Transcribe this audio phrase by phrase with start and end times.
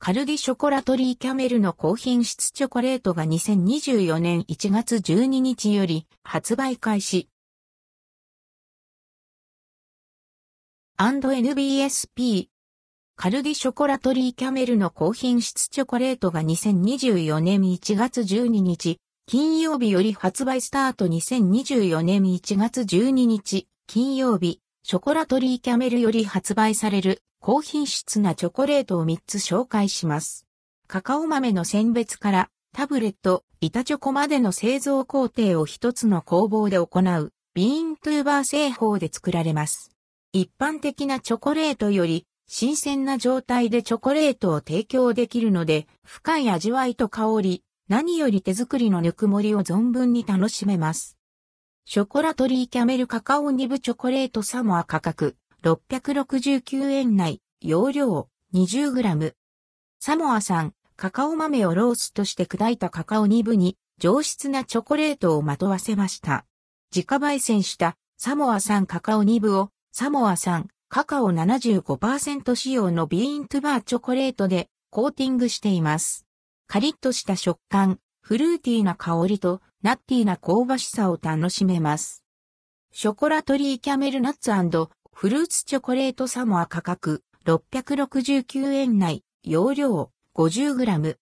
[0.00, 7.28] カルディショコラトリーキャメルの高品質チョコレートが2024年1月12日より発売開始。
[10.98, 12.46] &NBSP
[13.16, 21.06] カルディショコラトリーキャメルの高品質チョコレートが2024年1月12日金曜日より発売スタート。
[21.06, 24.60] 2024年1月12日金曜日。
[24.84, 27.20] ショコラトリーキャメルより発売される。
[27.40, 30.46] 高品質なチョコレートを3つ紹介します。
[30.88, 39.90] カカオ豆の選別からタブレット、板チョコまでの製造工程を一つの工房で行うビーントゥーバー製法で作られます。
[40.32, 51.16] 一般的なチョコレートより新鮮な状態でチョコレートを提供できるので深い味わいと香り、何より手作りのぬくもりを存分に楽しめます。
[51.84, 59.34] ショコラトリーキャメルカカオニブチョコレートサモア価格669円内、容量 20g。
[59.98, 66.46] サモア産カカオ豆をローストして砕いたカカオニブに上質なチョコレートをまとわせました。
[66.94, 76.24] 自家焙煎したサモア産カカオニブをサモア産カカオ75%仕様のビーントゥバーチョコレートでコーティングしています。
[76.68, 82.22] カリッとした食感、フルーティーな香りとナッティーな香ばしさを楽しめます。
[82.92, 84.50] ショコラトリーキャメルナッツ
[85.20, 91.16] フルーツチョコレートサモア価格669円内、容量 50g。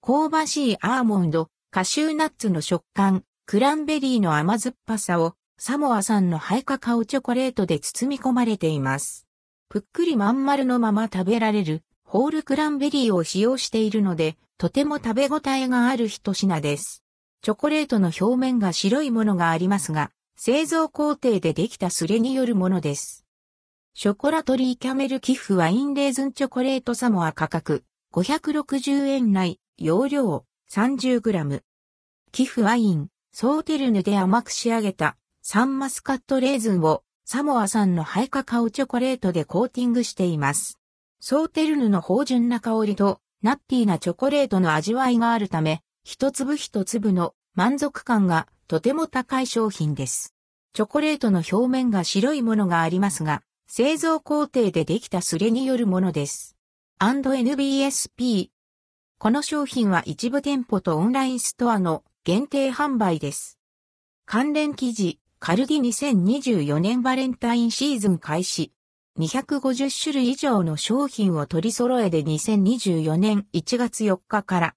[0.00, 9.26] 香ばしいアーモンド、カシューナッツの食感、クランベリーの甘酸っぱさをサモア産のハイカカオチョコレートで包み込まれています。
[9.68, 17.02] ぷっくりまん丸のまま食べられるホールクランベリーを使用しているので、とても食べ応えがある一品です。
[17.42, 23.23] チョコレートの表面が白いものがありますが、製造工程でできたスレによるものです。
[23.96, 31.62] ショコラトリーキャメル寄付ワインレーズンチョコレートサモア価格560円内、容量 30g。
[32.32, 40.80] 寄付ワイン、ソーテルヌで甘く仕上げたサンマスカットレーズンをサモア産のハイカカオチョコレートでコーティングしています。
[41.20, 50.34] ソーテルヌの芳醇な香りとナッティーなチョコレートの味わいがあるため、一粒一粒の満足感がとても高い商品です。
[50.72, 56.56] チョコレートの表面が白いものがありますが、製造工程でできたスレによるものです。
[57.00, 58.50] &NBSP。
[59.18, 63.58] この商品は一部店舗とオンラインストアの限定販売です。
[64.26, 68.72] 関連記事、カルディ2024年バレンタインシーズン開始。
[69.18, 74.72] 250種類以上の商品を取り揃えで2024年1月4日から